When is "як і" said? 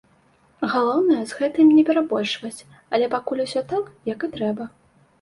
4.15-4.35